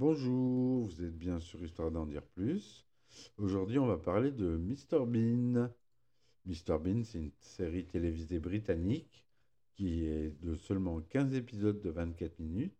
[0.00, 2.86] Bonjour, vous êtes bien sur Histoire d'en dire plus.
[3.36, 5.68] Aujourd'hui, on va parler de Mr Bean.
[6.46, 9.26] Mr Bean, c'est une série télévisée britannique
[9.74, 12.78] qui est de seulement 15 épisodes de 24 minutes,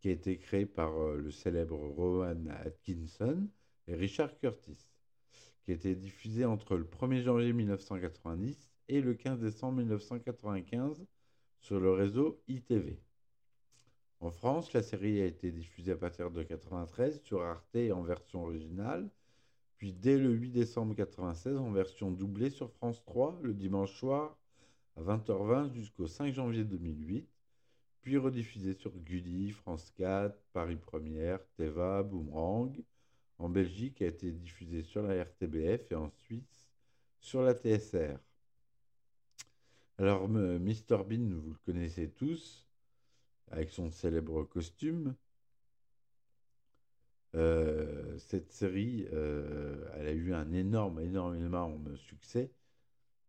[0.00, 3.46] qui a été créée par euh, le célèbre Rowan Atkinson
[3.86, 4.86] et Richard Curtis,
[5.66, 11.04] qui a été diffusée entre le 1er janvier 1990 et le 15 décembre 1995
[11.60, 13.02] sur le réseau ITV.
[14.20, 18.42] En France, la série a été diffusée à partir de 1993 sur Arte en version
[18.42, 19.08] originale,
[19.76, 24.36] puis dès le 8 décembre 1996 en version doublée sur France 3 le dimanche soir
[24.96, 27.28] à 20h20 jusqu'au 5 janvier 2008,
[28.00, 32.76] puis rediffusée sur Gulli, France 4, Paris Première, Teva, Boomerang.
[33.38, 36.68] En Belgique, a été diffusée sur la RTBF et en Suisse
[37.20, 38.18] sur la TSR.
[39.96, 42.67] Alors, Mr Bean, vous le connaissez tous,
[43.50, 45.14] avec son célèbre costume.
[47.34, 52.50] Euh, cette série, euh, a eu un énorme, succès.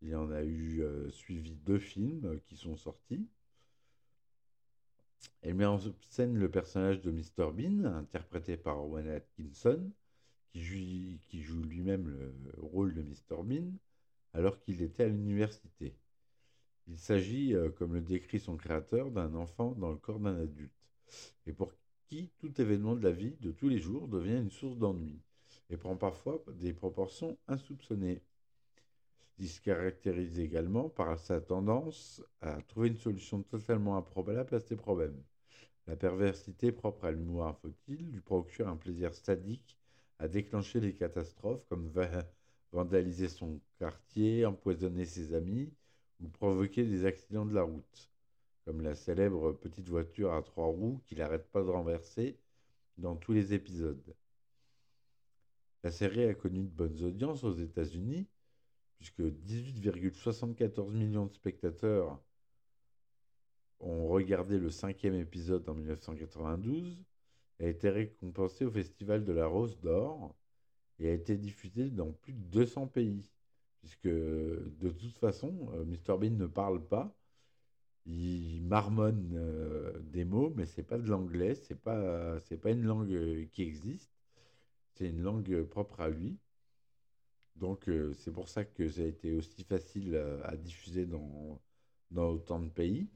[0.02, 3.28] Il en a eu euh, suivi deux films qui sont sortis.
[5.42, 7.52] Elle met en scène le personnage de Mr.
[7.52, 9.92] Bean, interprété par Owen Atkinson,
[10.52, 13.44] qui joue, qui joue lui-même le rôle de Mr.
[13.44, 13.72] Bean,
[14.34, 15.96] alors qu'il était à l'université.
[16.90, 20.74] Il s'agit, euh, comme le décrit son créateur, d'un enfant dans le corps d'un adulte,
[21.46, 21.72] et pour
[22.08, 25.22] qui tout événement de la vie de tous les jours devient une source d'ennui,
[25.70, 28.24] et prend parfois des proportions insoupçonnées.
[29.38, 34.76] Il se caractérise également par sa tendance à trouver une solution totalement improbable à ses
[34.76, 35.24] problèmes.
[35.86, 39.78] La perversité propre à l'humour infantile lui procure un plaisir sadique
[40.18, 41.92] à déclencher des catastrophes comme
[42.72, 45.72] vandaliser son quartier, empoisonner ses amis,
[46.22, 48.10] ou provoquer des accidents de la route,
[48.66, 52.38] comme la célèbre petite voiture à trois roues qu'il n'arrête pas de renverser
[52.98, 54.16] dans tous les épisodes.
[55.84, 58.28] La série a connu de bonnes audiences aux États-Unis,
[58.98, 62.20] puisque 18,74 millions de spectateurs
[63.80, 67.06] ont regardé le cinquième épisode en 1992,
[67.62, 70.36] a été récompensé au Festival de la Rose d'Or
[71.00, 73.30] et a été diffusé dans plus de 200 pays
[73.82, 77.16] puisque de toute façon, euh, Mr Bean ne parle pas.
[78.06, 83.12] Il marmonne euh, des mots, mais c'est pas de l'anglais, c'est pas pas une langue
[83.12, 84.12] euh, qui existe.
[84.96, 86.38] C'est une langue propre à lui.
[87.56, 91.60] Donc c'est pour ça que ça a été aussi facile à diffuser dans,
[92.12, 93.10] dans autant de pays.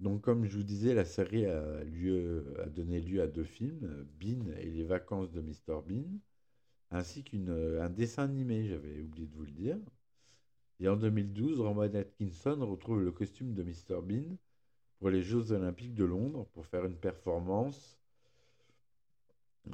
[0.00, 4.06] Donc comme je vous disais, la série a, lieu, a donné lieu à deux films,
[4.20, 6.18] Bean et les vacances de Mr Bean
[6.90, 9.78] ainsi qu'un euh, dessin animé, j'avais oublié de vous le dire.
[10.80, 14.36] Et en 2012, Roman Atkinson retrouve le costume de Mr Bean
[14.98, 17.98] pour les Jeux Olympiques de Londres pour faire une performance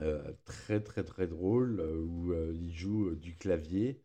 [0.01, 4.01] euh, très très très drôle euh, où il joue du clavier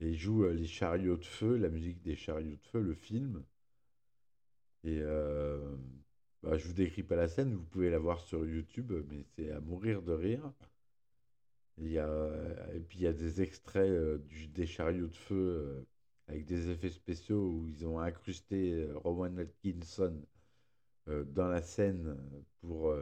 [0.00, 3.42] et il joue les chariots de feu, la musique des chariots de feu, le film.
[4.84, 5.00] Et
[6.42, 9.50] bah, je vous décris pas la scène, vous pouvez la voir sur YouTube, mais c'est
[9.50, 10.52] à mourir de rire.
[11.78, 12.30] Il y a,
[12.74, 15.86] et puis il y a des extraits euh, du, des chariots de feu euh,
[16.28, 20.22] avec des effets spéciaux où ils ont incrusté euh, Rowan Atkinson
[21.06, 22.16] dans la scène
[22.60, 22.92] pour,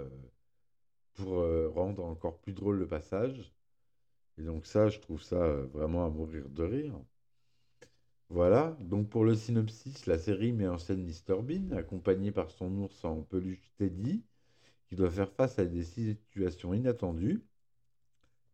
[1.15, 1.39] pour
[1.73, 3.51] rendre encore plus drôle le passage.
[4.39, 5.39] Et donc ça, je trouve ça
[5.73, 7.01] vraiment à mourir de rire.
[8.29, 12.71] Voilà, donc pour le synopsis, la série met en scène Mr Bean, accompagné par son
[12.79, 14.23] ours en peluche Teddy,
[14.89, 17.43] qui doit faire face à des situations inattendues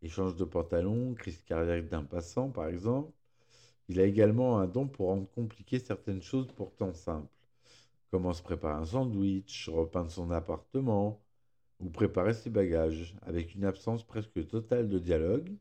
[0.02, 3.12] échange de pantalon, crise cardiaque d'un passant par exemple.
[3.88, 7.28] Il a également un don pour rendre compliqué certaines choses pourtant simples.
[8.10, 11.20] Comment se préparer un sandwich, repeindre son appartement,
[11.80, 15.52] ou préparer ses bagages, avec une absence presque totale de dialogue.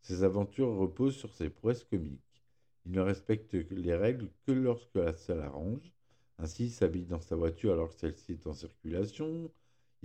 [0.00, 2.44] Ses aventures reposent sur ses prouesses comiques.
[2.86, 5.92] Il ne respecte les règles que lorsque la seule arrange.
[6.38, 9.50] Ainsi, il s'habille dans sa voiture alors que celle-ci est en circulation,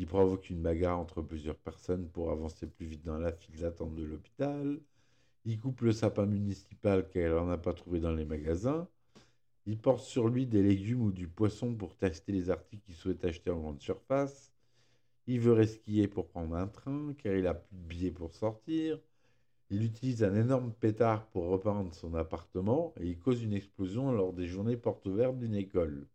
[0.02, 3.94] il provoque une bagarre entre plusieurs personnes pour avancer plus vite dans la file d'attente
[3.94, 4.80] de l'hôpital.
[5.46, 8.88] Il coupe le sapin municipal qu'elle n'en a pas trouvé dans les magasins.
[9.68, 13.24] Il porte sur lui des légumes ou du poisson pour tester les articles qu'il souhaite
[13.26, 14.52] acheter en grande surface.
[15.28, 19.00] Il veut resquiller pour prendre un train car il a plus de billets pour sortir.
[19.70, 24.34] Il utilise un énorme pétard pour repeindre son appartement et il cause une explosion lors
[24.34, 26.08] des journées portes ouvertes d'une école.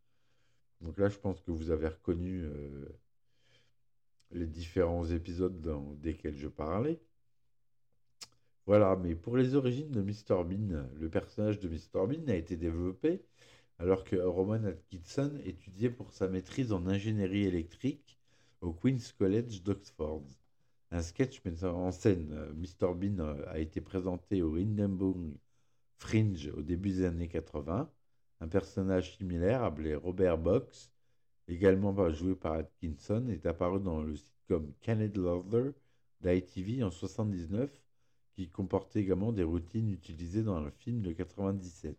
[0.80, 2.98] Donc là, je pense que vous avez reconnu euh,
[4.36, 7.00] les différents épisodes dans, desquels je parlais.
[8.66, 10.44] Voilà, mais pour les origines de Mr.
[10.44, 12.06] Bean, le personnage de Mr.
[12.06, 13.22] Bean a été développé
[13.78, 18.18] alors que Roman Atkinson étudiait pour sa maîtrise en ingénierie électrique
[18.60, 20.24] au Queen's College d'Oxford.
[20.90, 22.94] Un sketch mettant en scène euh, Mr.
[22.94, 25.34] Bean euh, a été présenté au Hindenburg
[25.98, 27.90] Fringe au début des années 80.
[28.40, 30.92] Un personnage similaire, appelé Robert Box,
[31.48, 35.72] également joué par Atkinson, est apparu dans le sitcom Kennedy Lover
[36.20, 37.70] d'ITV en 79,
[38.34, 41.96] qui comportait également des routines utilisées dans le film de 97.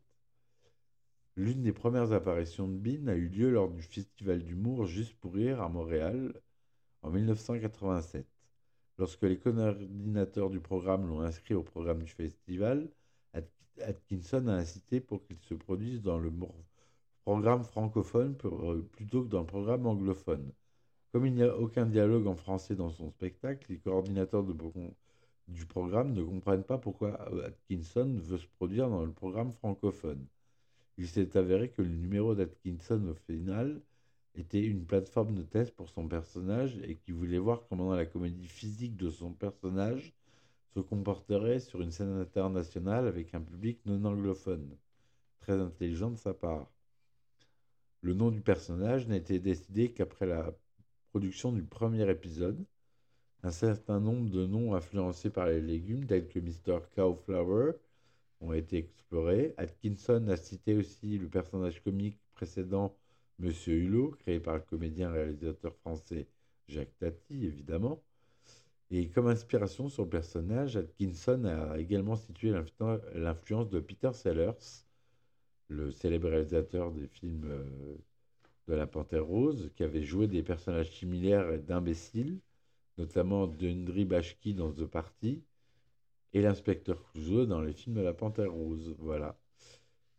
[1.36, 5.36] L'une des premières apparitions de Bean a eu lieu lors du festival d'humour Juste pour
[5.36, 6.34] rire à Montréal
[7.04, 8.26] en 1987.
[8.98, 12.90] Lorsque les coordinateurs du programme l'ont inscrit au programme du festival,
[13.82, 16.32] Atkinson a incité pour qu'il se produise dans le
[17.28, 20.50] programme francophone euh, plutôt que dans le programme anglophone.
[21.12, 24.46] Comme il n'y a aucun dialogue en français dans son spectacle, les coordinateurs
[25.50, 30.26] du programme ne comprennent pas pourquoi Atkinson veut se produire dans le programme francophone.
[30.98, 33.82] Il s'est avéré que le numéro d'Atkinson au final
[34.36, 38.48] était une plateforme de test pour son personnage et qu'il voulait voir comment la comédie
[38.48, 40.14] physique de son personnage
[40.74, 44.78] se comporterait sur une scène internationale avec un public non anglophone.
[45.42, 46.72] Très intelligent de sa part.
[48.02, 50.54] Le nom du personnage n'a été décidé qu'après la
[51.10, 52.66] production du premier épisode.
[53.44, 56.80] Un certain nombre de noms influencés par les légumes, tels que Mr.
[56.96, 57.74] Cowflower,
[58.42, 59.54] ont été explorés.
[59.58, 62.96] Atkinson a cité aussi le personnage comique précédent
[63.40, 66.28] Monsieur Hulot, créé par le comédien réalisateur français
[66.68, 68.02] Jacques Tati, évidemment.
[68.90, 72.52] Et comme inspiration sur le personnage, Atkinson a également situé
[73.14, 74.86] l'influence de Peter Sellers,
[75.70, 77.98] le célèbre réalisateur des films euh,
[78.68, 82.40] de la Panthère Rose, qui avait joué des personnages similaires d'imbéciles,
[82.98, 85.44] notamment Dundry Bashki dans The Party
[86.34, 88.96] et l'inspecteur Clouseau dans les films de la Panthère Rose.
[89.00, 89.38] Voilà.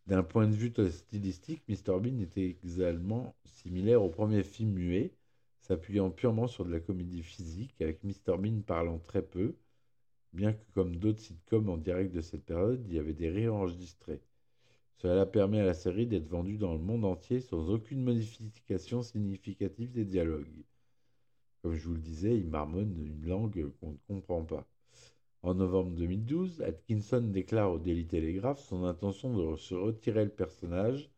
[0.07, 2.01] D'un point de vue stylistique, Mr.
[2.01, 5.13] Bean était également similaire au premier film muet,
[5.61, 8.39] s'appuyant purement sur de la comédie physique, avec Mr.
[8.39, 9.55] Bean parlant très peu,
[10.33, 13.55] bien que comme d'autres sitcoms en direct de cette période, il y avait des rires
[13.55, 14.23] enregistrés.
[15.01, 19.93] Cela permet à la série d'être vendue dans le monde entier sans aucune modification significative
[19.93, 20.65] des dialogues.
[21.63, 24.67] Comme je vous le disais, il marmonne une langue qu'on ne comprend pas.
[25.43, 31.09] En novembre 2012, Atkinson déclare au Daily Telegraph son intention de se retirer le personnage,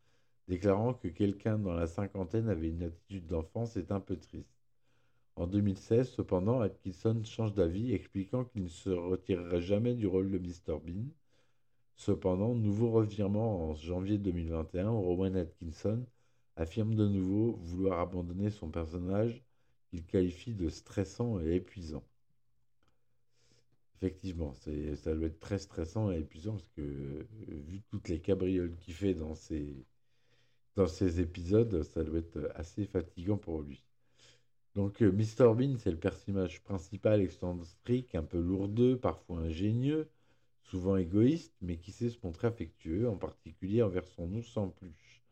[0.47, 4.61] déclarant que quelqu'un dans la cinquantaine avait une attitude d'enfant, c'est un peu triste.
[5.37, 10.39] En 2016, cependant, Atkinson change d'avis, expliquant qu'il ne se retirerait jamais du rôle de
[10.39, 10.79] Mr.
[10.85, 11.07] Bean.
[12.01, 16.07] Cependant, nouveau revirement en janvier 2021, Rowan Atkinson
[16.57, 19.45] affirme de nouveau vouloir abandonner son personnage
[19.91, 22.03] qu'il qualifie de stressant et épuisant.
[23.97, 27.27] Effectivement, ça doit être très stressant et épuisant parce que, euh,
[27.67, 29.85] vu toutes les cabrioles qu'il fait dans ces,
[30.77, 33.85] dans épisodes, ça doit être assez fatigant pour lui.
[34.75, 35.55] Donc, euh, Mr.
[35.55, 40.09] Bean, c'est le personnage principal excentrique, un peu lourdeux, parfois ingénieux,
[40.71, 45.23] souvent égoïste, mais qui sait se montrer affectueux, en particulier envers son ours en peluche.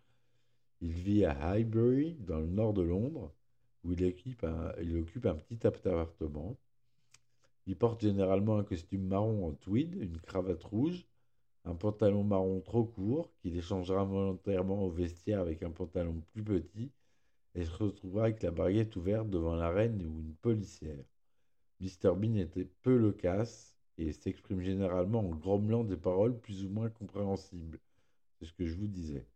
[0.80, 3.32] Il vit à Highbury, dans le nord de Londres,
[3.84, 6.58] où il, il occupe un petit appartement.
[7.66, 11.06] Il porte généralement un costume marron en tweed, une cravate rouge,
[11.64, 16.90] un pantalon marron trop court qu'il échangera volontairement au vestiaire avec un pantalon plus petit
[17.54, 21.04] et se retrouvera avec la baguette ouverte devant la reine ou une policière.
[21.80, 22.14] Mr.
[22.16, 27.80] Bean était peu loquace et s'exprime généralement en grommelant des paroles plus ou moins compréhensibles.
[28.38, 29.26] C'est ce que je vous disais.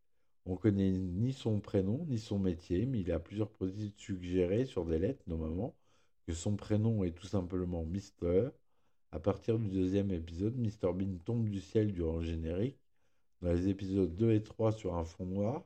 [0.46, 4.84] On connaît ni son prénom ni son métier, mais il a plusieurs produits suggérés sur
[4.84, 5.74] des lettres normalement
[6.26, 8.50] que son prénom est tout simplement Mister.
[9.10, 10.92] À partir du deuxième épisode, Mr.
[10.94, 12.78] Bean tombe du ciel durant le générique,
[13.40, 15.64] dans les épisodes 2 et 3 sur un fond noir,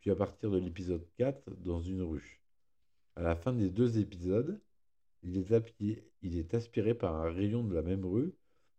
[0.00, 2.40] puis à partir de l'épisode 4 dans une rue.
[3.14, 4.60] À la fin des deux épisodes,
[5.26, 8.32] il est, aspiré par un rayon de la même rue,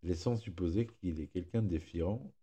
[0.03, 2.33] laissant supposer qu'il est quelqu'un défiant,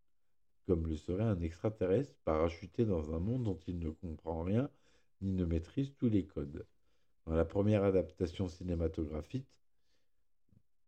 [0.66, 4.70] comme le serait un extraterrestre parachuté dans un monde dont il ne comprend rien
[5.22, 6.66] ni ne maîtrise tous les codes.
[7.26, 9.48] Dans la première adaptation cinématographique,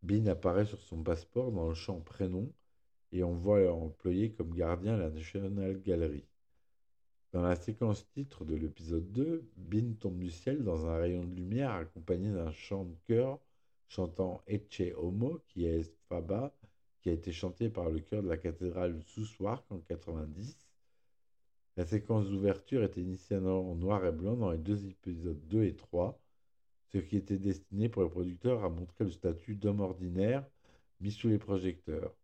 [0.03, 2.53] Bean apparaît sur son passeport dans le champ prénom
[3.13, 6.27] et on voit employé comme gardien la National Gallery.
[7.37, 11.35] Dans la séquence titre de l'épisode 2, Bean tombe du ciel dans un rayon de
[11.35, 13.39] lumière accompagné d'un chant de chœur
[13.89, 16.57] chantant Ecce Homo, qui est Faba,
[17.03, 20.67] qui a été chanté par le chœur de la cathédrale Sousswark en 90.
[21.77, 25.77] La séquence d'ouverture était initialement en noir et blanc dans les deux épisodes 2 et
[25.77, 26.19] 3,
[26.91, 30.43] ce qui était destiné pour les producteurs à montrer le statut d'homme ordinaire
[31.03, 32.15] mis sous les projecteurs.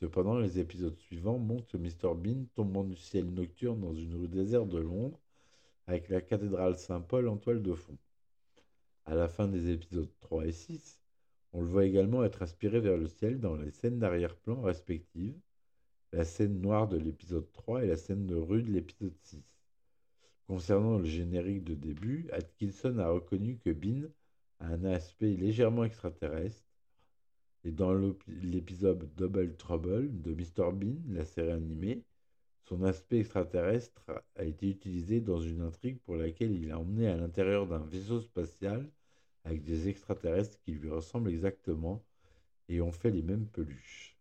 [0.00, 2.14] Cependant, les épisodes suivants montrent que Mr.
[2.14, 5.20] Bean tombant du ciel nocturne dans une rue déserte de Londres,
[5.86, 7.96] avec la cathédrale Saint-Paul en toile de fond.
[9.04, 11.00] À la fin des épisodes 3 et 6,
[11.52, 15.38] on le voit également être aspiré vers le ciel dans les scènes d'arrière-plan respectives,
[16.12, 19.42] la scène noire de l'épisode 3 et la scène de rue de l'épisode 6.
[20.46, 24.08] Concernant le générique de début, Atkinson a reconnu que Bean
[24.58, 26.63] a un aspect légèrement extraterrestre,
[27.64, 27.94] et dans
[28.28, 30.72] l'épisode Double Trouble de Mr.
[30.72, 32.04] Bean, la série animée,
[32.64, 34.04] son aspect extraterrestre
[34.36, 38.20] a été utilisé dans une intrigue pour laquelle il a emmené à l'intérieur d'un vaisseau
[38.20, 38.90] spatial
[39.44, 42.02] avec des extraterrestres qui lui ressemblent exactement
[42.68, 44.18] et ont fait les mêmes peluches.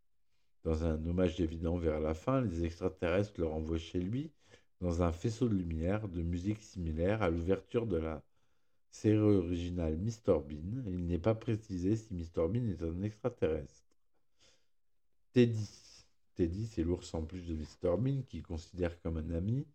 [0.64, 4.32] Dans un hommage évident vers la fin, les extraterrestres le renvoient chez lui
[4.80, 8.22] dans un faisceau de lumière de musique similaire à l'ouverture de la
[8.94, 10.40] série originale Mr.
[10.40, 10.84] Bean.
[10.88, 12.48] Il n'est pas précisé si Mr.
[12.48, 13.84] Bean est un extraterrestre.
[15.34, 15.70] Teddy.
[16.36, 17.98] Teddy, c'est l'ours en plus de Mr.
[17.98, 19.66] Bean qu'il considère comme un ami.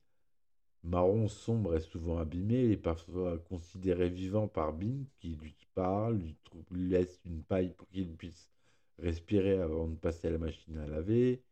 [0.84, 6.18] Marron sombre et souvent abîmé, il est parfois considéré vivant par Bean qui lui parle,
[6.18, 6.36] lui,
[6.70, 8.50] lui laisse une paille pour qu'il puisse
[8.98, 11.42] respirer avant de passer à la machine à laver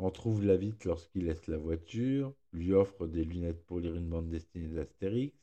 [0.00, 4.08] en trouve la vite lorsqu'il laisse la voiture, lui offre des lunettes pour lire une
[4.08, 5.34] bande destinée d'Astérix,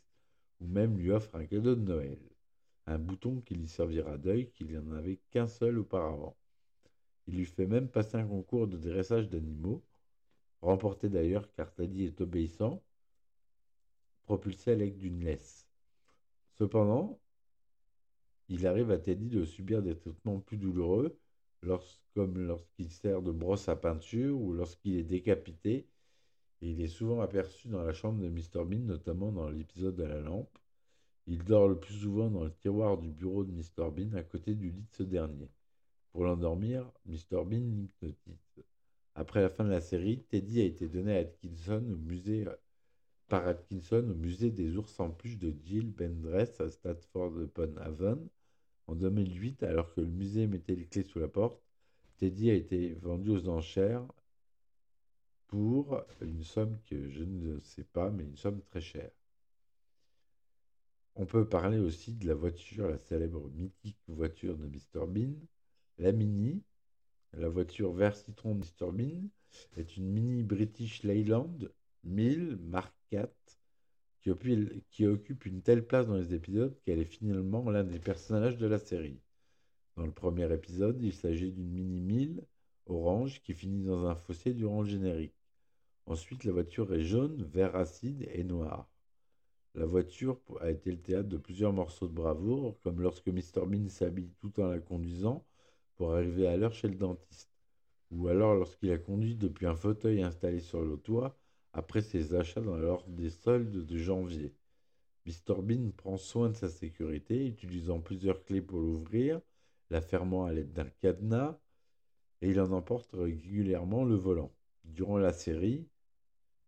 [0.59, 2.19] ou même lui offre un cadeau de Noël,
[2.85, 6.35] un bouton qui lui servira d'œil qu'il n'en avait qu'un seul auparavant.
[7.27, 9.83] Il lui fait même passer un concours de dressage d'animaux,
[10.61, 12.81] remporté d'ailleurs car Teddy est obéissant,
[14.25, 15.67] propulsé à l'aide d'une laisse.
[16.53, 17.19] Cependant,
[18.49, 21.17] il arrive à Teddy de subir des traitements plus douloureux
[22.13, 25.87] comme lorsqu'il sert de brosse à peinture ou lorsqu'il est décapité.
[26.61, 28.65] Il est souvent aperçu dans la chambre de Mr.
[28.65, 30.57] Bean, notamment dans l'épisode de la lampe.
[31.27, 33.91] Il dort le plus souvent dans le tiroir du bureau de Mr.
[33.91, 35.49] Bean, à côté du lit de ce dernier.
[36.11, 37.43] Pour l'endormir, Mr.
[37.45, 38.63] Bean l'hypnotise.
[39.13, 42.45] Après la fin de la série, Teddy a été donné à Atkinson au musée,
[43.27, 48.29] par Atkinson au musée des ours en peluche de Jill Bendress à Stratford-upon-Avon
[48.87, 51.61] en 2008, alors que le musée mettait les clés sous la porte,
[52.17, 54.05] Teddy a été vendu aux enchères
[55.47, 59.11] pour une somme que je ne sais pas, mais une somme très chère.
[61.15, 65.33] On peut parler aussi de la voiture, la célèbre mythique voiture de Mr Bean,
[65.97, 66.61] la Mini.
[67.33, 69.27] La voiture vert citron de Mr Bean
[69.77, 71.57] est une Mini British Leyland
[72.03, 73.31] 1000 Mark 4
[74.91, 78.67] qui, occupe une telle place dans les épisodes qu'elle est finalement l'un des personnages de
[78.67, 79.19] la série.
[79.95, 82.43] Dans le premier épisode, il s'agit d'une Mini 1000
[82.87, 85.36] orange qui finit dans un fossé durant le générique.
[86.07, 88.89] Ensuite, la voiture est jaune, vert acide et noire.
[89.75, 93.89] La voiture a été le théâtre de plusieurs morceaux de bravoure, comme lorsque Mr Bean
[93.89, 95.45] s'habille tout en la conduisant
[95.97, 97.51] pour arriver à l'heure chez le dentiste,
[98.09, 101.37] ou alors lorsqu'il a conduit depuis un fauteuil installé sur le toit
[101.73, 104.55] après ses achats dans l'ordre des soldes de janvier.
[105.25, 109.41] Mr Bean prend soin de sa sécurité, utilisant plusieurs clés pour l'ouvrir,
[109.89, 111.59] la fermant à l'aide d'un cadenas,
[112.41, 114.53] et il en emporte régulièrement le volant.
[114.85, 115.85] Durant la série,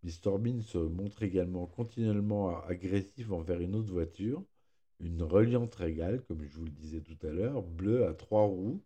[0.04, 4.44] Mr Bean se montre également continuellement agressif envers une autre voiture,
[5.00, 8.82] une reliante régale, comme je vous le disais tout à l'heure, bleue à trois roues,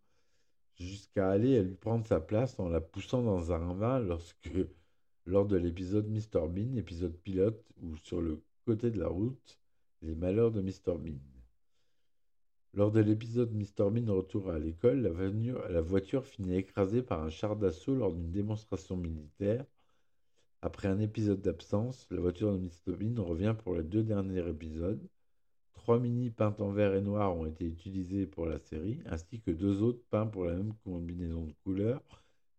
[0.75, 4.49] jusqu'à aller lui prendre sa place en la poussant dans un ravin lorsque
[5.25, 6.47] lors de l'épisode Mr.
[6.49, 9.59] Bean, épisode pilote ou sur le côté de la route,
[10.01, 10.97] les malheurs de Mr.
[10.97, 11.19] Bean.
[12.75, 13.91] Lors de l'épisode Mr.
[13.91, 15.01] Bean retour à l'école,
[15.69, 19.63] la, voiture finit écrasée par un char d'assaut lors d'une démonstration militaire.
[20.65, 22.95] Après un épisode d'absence, la voiture de Mr.
[22.95, 25.05] Bean revient pour les deux derniers épisodes.
[25.73, 29.51] Trois mini peintes en vert et noir ont été utilisés pour la série, ainsi que
[29.51, 32.01] deux autres peints pour la même combinaison de couleurs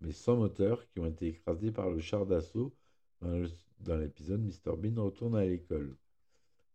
[0.02, 2.74] mais sans moteur, qui ont été écrasés par le char d'assaut
[3.22, 4.76] dans l'épisode Mr.
[4.76, 5.96] Bean retourne à l'école.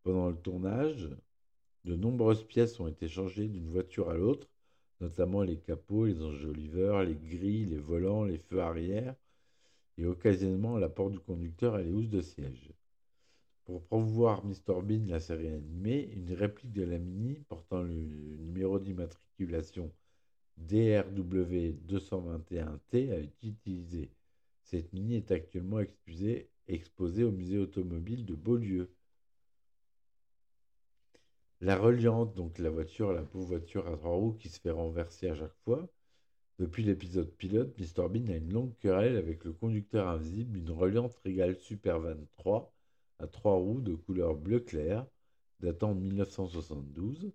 [0.01, 1.11] Pendant le tournage,
[1.85, 4.49] de nombreuses pièces ont été changées d'une voiture à l'autre,
[4.99, 9.13] notamment les capots, les enjoliveurs, les grilles, les volants, les feux arrière,
[9.99, 12.71] et occasionnellement la porte du conducteur et les housses de siège.
[13.65, 14.81] Pour promouvoir Mr.
[14.81, 19.91] Bean, la série animée, une réplique de la Mini portant le numéro d'immatriculation
[20.57, 24.09] DRW 221T a été utilisé.
[24.63, 25.81] Cette Mini est actuellement
[26.67, 28.89] exposée au musée automobile de Beaulieu.
[31.61, 35.29] La reliante, donc la voiture, la pauvre voiture à trois roues qui se fait renverser
[35.29, 35.89] à chaque fois.
[36.59, 41.15] Depuis l'épisode pilote, Mr Bean a une longue querelle avec le conducteur invisible d'une reliante
[41.23, 42.73] Regal Supervan 3
[43.19, 45.07] à trois roues de couleur bleu clair,
[45.61, 47.31] datant de 1972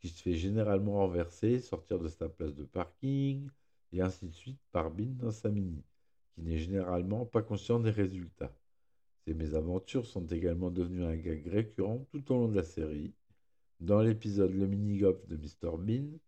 [0.00, 3.48] qui se fait généralement renverser, sortir de sa place de parking,
[3.92, 5.82] et ainsi de suite par Bean dans sa mini,
[6.34, 8.54] qui n'est généralement pas conscient des résultats.
[9.24, 13.14] Ces mésaventures sont également devenues un gag récurrent tout au long de la série.
[13.80, 15.78] Dans l'épisode Le mini-golf de Mr.
[15.78, 16.18] Bean,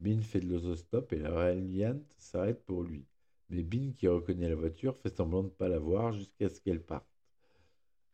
[0.00, 3.04] Bean fait de l'autostop et la Reliant s'arrête pour lui.
[3.50, 6.60] Mais Bean, qui reconnaît la voiture, fait semblant de ne pas la voir jusqu'à ce
[6.60, 7.06] qu'elle parte.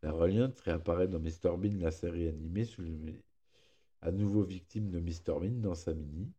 [0.03, 1.57] La Reliant réapparaît dans Mr.
[1.57, 2.85] Bean, la série animée, sous
[4.01, 5.41] à nouveau victime de Mr.
[5.41, 6.33] Bean dans sa mini.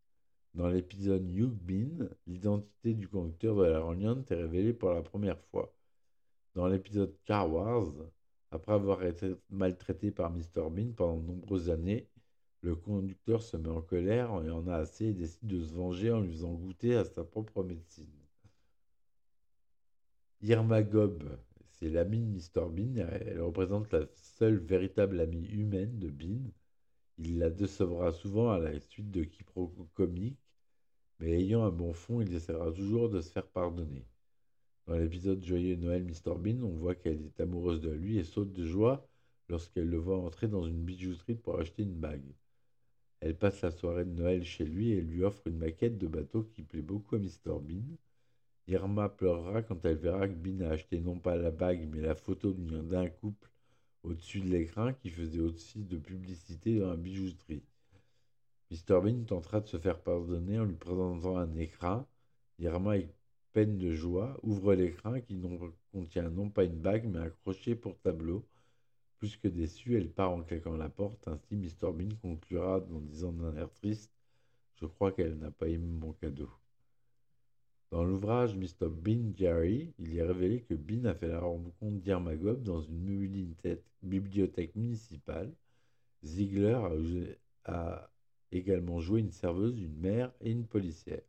[0.53, 5.39] Dans l'épisode Hugh Bean, l'identité du conducteur de la Reliant est révélée pour la première
[5.51, 5.75] fois.
[6.53, 7.91] Dans l'épisode Car Wars,
[8.51, 10.69] après avoir été maltraité par Mr.
[10.69, 12.07] Bean pendant de nombreuses années,
[12.65, 16.11] le conducteur se met en colère et en a assez et décide de se venger
[16.11, 18.09] en lui faisant goûter à sa propre médecine.
[20.41, 21.23] Irma Gob,
[21.67, 22.67] c'est l'amie de Mr.
[22.71, 22.95] Bean.
[22.97, 26.41] Elle représente la seule véritable amie humaine de Bean.
[27.19, 30.39] Il la décevra souvent à la suite de quiproquos comiques,
[31.19, 34.07] mais ayant un bon fond, il essaiera toujours de se faire pardonner.
[34.87, 36.35] Dans l'épisode Joyeux Noël Mr.
[36.35, 39.07] Bean, on voit qu'elle est amoureuse de lui et saute de joie
[39.49, 42.33] lorsqu'elle le voit entrer dans une bijouterie pour acheter une bague.
[43.25, 46.43] Elle passe la soirée de Noël chez lui et lui offre une maquette de bateau
[46.43, 47.59] qui plaît beaucoup à Mr.
[47.59, 47.97] Bean.
[48.67, 52.13] Irma pleurera quand elle verra que Bean a acheté non pas la bague mais la
[52.13, 53.49] photo d'un couple
[54.03, 57.63] au-dessus de l'écran qui faisait aussi de publicité dans la bijouterie.
[58.69, 59.01] Mr.
[59.01, 62.05] Bean tentera de se faire pardonner en lui présentant un écran.
[62.59, 63.09] Irma, avec
[63.53, 65.41] peine de joie, ouvre l'écran qui
[65.91, 68.45] contient non pas une bague mais un crochet pour tableau
[69.17, 71.27] plus que déçue, elle part en claquant la porte.
[71.27, 71.91] Ainsi, Mr.
[71.93, 74.11] Bean conclura en disant d'un air triste
[74.75, 76.49] Je crois qu'elle n'a pas aimé mon cadeau.
[77.91, 78.89] Dans l'ouvrage Mr.
[78.89, 83.55] Bean Diary, il est révélé que Bean a fait la rencontre d'Irmagob dans une
[84.03, 85.53] bibliothèque municipale.
[86.23, 86.79] Ziegler
[87.63, 88.09] a,
[88.51, 91.21] également joué une serveuse, une mère et une policière.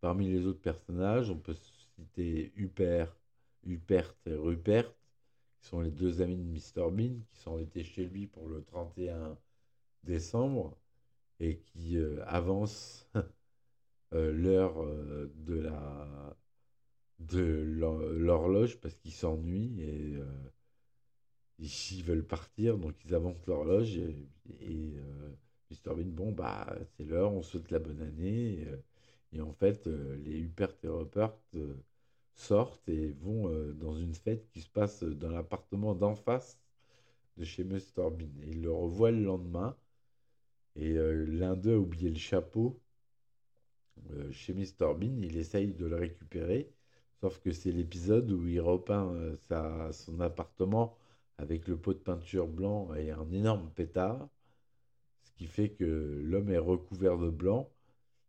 [0.00, 3.14] Parmi les autres personnages, on peut citer Hupert,
[3.66, 4.92] Hupert et Rupert,
[5.60, 6.90] qui sont les deux amis de Mr.
[6.90, 9.36] Bean, qui sont été chez lui pour le 31
[10.04, 10.76] décembre
[11.40, 13.08] et qui euh, avancent
[14.14, 16.36] euh, l'heure euh, de la
[17.20, 20.18] de l'horloge parce qu'ils s'ennuient et
[21.58, 24.94] ils, veulent partir, donc ils avancent l'horloge et,
[25.70, 25.96] Mr.
[25.96, 28.64] Bean, bon, bah, c'est l'heure, on souhaite la bonne année.
[29.32, 31.34] Et, en fait, les Hubert et Rupert
[32.38, 36.58] sortent et vont euh, dans une fête qui se passe dans l'appartement d'en face
[37.36, 37.64] de chez.
[37.64, 37.76] Bean.
[38.42, 39.76] Et ils le revoient le lendemain.
[40.76, 42.80] Et euh, l'un d'eux a oublié le chapeau
[44.12, 44.94] euh, chez Mr.
[44.96, 45.20] Bean.
[45.22, 46.70] Il essaye de le récupérer.
[47.20, 49.12] Sauf que c'est l'épisode où il repeint
[49.90, 50.96] son appartement
[51.38, 54.28] avec le pot de peinture blanc et un énorme pétard.
[55.24, 55.84] Ce qui fait que
[56.24, 57.68] l'homme est recouvert de blanc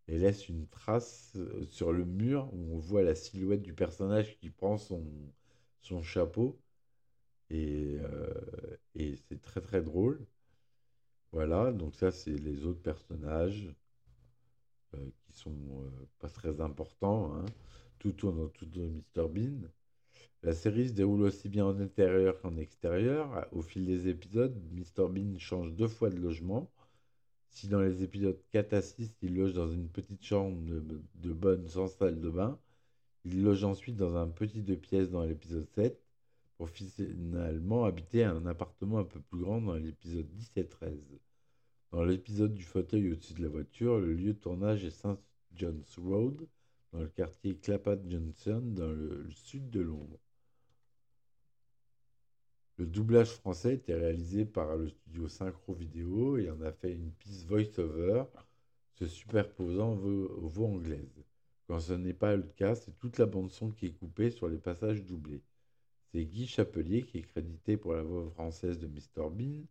[0.10, 4.38] et laisse une trace euh, sur le mur où on voit la silhouette du personnage
[4.40, 5.04] qui prend son,
[5.82, 6.60] son chapeau.
[7.50, 8.34] Et, euh,
[8.96, 10.26] et c'est très très drôle.
[11.32, 13.74] Voilà, donc ça c'est les autres personnages
[14.96, 17.34] euh, qui sont pas très importants.
[17.36, 17.46] Hein.
[18.00, 19.28] Tout tourne autour de Mr.
[19.28, 19.68] Bean.
[20.44, 23.48] La série se déroule aussi bien en intérieur qu'en extérieur.
[23.54, 25.10] Au fil des épisodes, Mr.
[25.10, 26.72] Bean change deux fois de logement.
[27.52, 31.68] Si dans les épisodes 4 à 6, il loge dans une petite chambre de, bonne
[31.68, 32.60] sans salle de bain,
[33.26, 36.00] il loge ensuite dans un petit deux pièces dans l'épisode 7,
[36.58, 41.20] pour finalement habiter un appartement un peu plus grand dans l'épisode 10 et 13.
[41.92, 45.20] Dans l'épisode du fauteuil au-dessus de la voiture, le lieu de tournage est St.
[45.54, 46.48] John's Road,
[46.92, 50.20] dans le quartier Clapham Johnson, dans le sud de Londres.
[52.80, 57.12] Le doublage français était réalisé par le studio Synchro Vidéo et en a fait une
[57.12, 58.24] piste voice-over
[58.94, 61.26] se superposant aux voix anglaises.
[61.68, 64.60] Quand ce n'est pas le cas, c'est toute la bande-son qui est coupée sur les
[64.60, 65.42] passages doublés.
[66.14, 69.30] C'est Guy Chapelier qui est crédité pour la voix française de Mr.
[69.30, 69.66] Bean.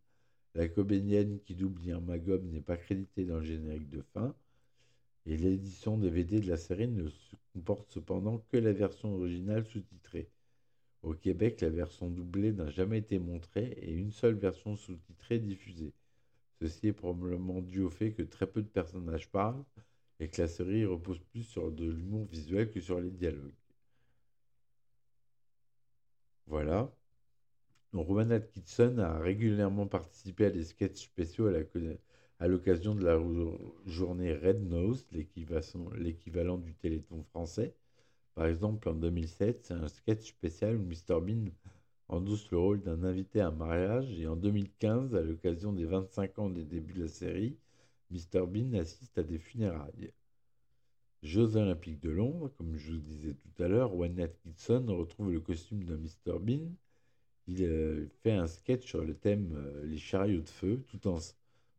[0.53, 4.35] La comédienne qui double Irma n'est pas créditée dans le générique de fin.
[5.25, 7.09] Et l'édition DVD de la série ne
[7.53, 10.29] comporte cependant que la version originale sous-titrée.
[11.01, 15.93] Au Québec, la version doublée n'a jamais été montrée et une seule version sous-titrée diffusée.
[16.61, 19.63] Ceci est probablement dû au fait que très peu de personnages parlent
[20.19, 23.53] et que la série repose plus sur de l'humour visuel que sur les dialogues.
[26.47, 26.91] Voilà.
[27.93, 31.47] Rowan Atkinson a régulièrement participé à des sketchs spéciaux
[32.39, 33.17] à l'occasion de la
[33.85, 37.73] journée Red Nose, l'équivalent du Téléthon français.
[38.39, 41.19] Par exemple, en 2007, c'est un sketch spécial où Mr.
[41.19, 41.51] Bean
[42.07, 44.17] endosse le rôle d'un invité à un mariage.
[44.17, 47.57] Et en 2015, à l'occasion des 25 ans des débuts de la série,
[48.11, 48.47] Mr.
[48.47, 50.13] Bean assiste à des funérailles.
[51.21, 55.41] Jeux olympiques de Londres, comme je vous disais tout à l'heure, Wayne Atkinson retrouve le
[55.41, 56.39] costume de Mr.
[56.39, 56.71] Bean.
[57.47, 61.17] Il euh, fait un sketch sur le thème euh, les chariots de feu, tout en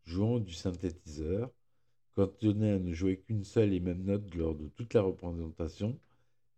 [0.05, 1.51] jouant du synthétiseur.
[2.17, 5.99] Cantonné à ne jouer qu'une seule et même note lors de toute la représentation,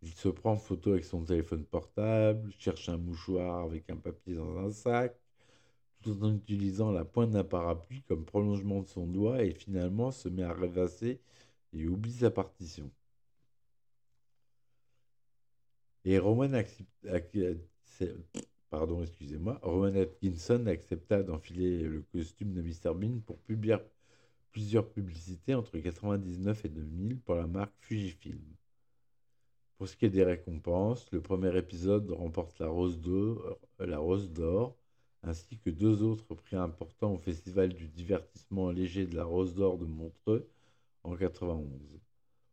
[0.03, 4.35] il se prend en photo avec son téléphone portable, cherche un mouchoir avec un papier
[4.35, 5.17] dans un sac,
[6.01, 10.29] tout en utilisant la pointe d'un parapluie comme prolongement de son doigt et finalement se
[10.29, 11.21] met à rêvasser
[11.73, 12.91] et oublie sa partition.
[16.05, 16.53] Et Roman,
[19.95, 23.77] Atkinson accepta d'enfiler le costume de Mr Bean pour publier
[24.51, 28.41] plusieurs publicités entre 1999 et 2000 pour la marque Fujifilm.
[29.83, 34.31] Pour ce qui est des récompenses, le premier épisode remporte la Rose d'Or, la Rose
[34.31, 34.77] d'Or
[35.23, 39.77] ainsi que deux autres prix importants au Festival du divertissement léger de la Rose d'Or
[39.77, 40.49] de Montreux
[41.03, 41.99] en 91.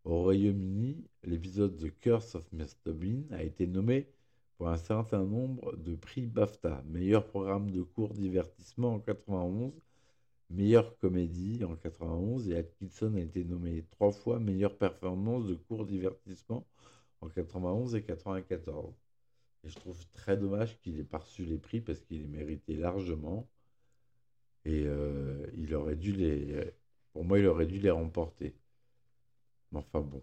[0.03, 2.93] Au Royaume-Uni, l'épisode The Curse of Mr.
[2.93, 4.09] Bean a été nommé
[4.59, 9.71] pour un certain nombre de prix BAFTA, meilleur programme de court divertissement en 91,
[10.51, 15.87] meilleure comédie en 91 et Atkinson a été nommé trois fois meilleure performance de court
[15.87, 16.67] divertissement
[17.21, 18.95] en 91 et 94.
[19.65, 22.77] Et je trouve très dommage qu'il ait pas reçu les prix parce qu'il les méritait
[22.77, 23.49] largement.
[24.65, 26.73] Et euh, il aurait dû les.
[27.13, 28.55] Pour moi, il aurait dû les remporter.
[29.73, 30.23] Mais enfin bon.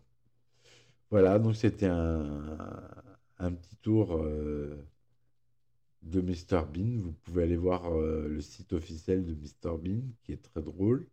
[1.09, 2.89] Voilà, donc c'était un,
[3.39, 4.85] un, petit tour euh,
[6.01, 7.01] de Mr Bean.
[7.01, 11.07] Vous pouvez aller voir euh, le site officiel de Mr Bean qui est très drôle.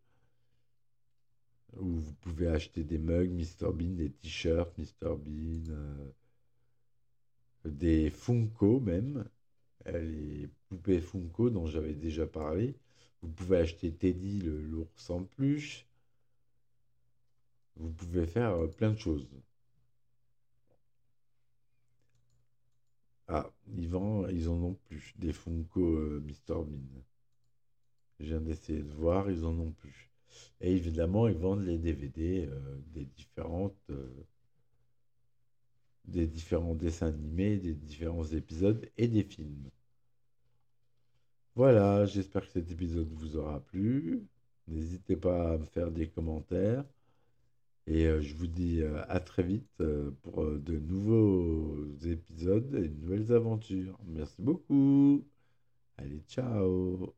[1.78, 6.12] Où vous pouvez acheter des mugs Mr Bean, des t-shirts Mr Bean
[7.64, 9.24] des Funko même,
[9.86, 12.74] les poupées Funko dont j'avais déjà parlé.
[13.22, 15.86] Vous pouvez acheter Teddy, l'ours en peluche.
[17.76, 19.26] Vous pouvez faire euh, plein de choses.
[23.28, 27.02] Ah, ils, vendent, ils en ont plus, des Funko euh, Mr Bean.
[28.20, 30.13] Je viens d'essayer de voir, ils en ont plus.
[30.60, 33.90] Et évidemment, ils vendent les DVD euh, des différentes
[36.06, 39.68] des différents dessins animés, des différents épisodes et des films.
[41.56, 44.26] Voilà, j'espère que cet épisode vous aura plu.
[44.68, 46.84] N'hésitez pas à me faire des commentaires.
[47.86, 52.88] Et euh, je vous dis euh, à très vite euh, pour de nouveaux épisodes et
[52.88, 53.98] de nouvelles aventures.
[54.06, 55.24] Merci beaucoup.
[55.98, 57.14] Allez, ciao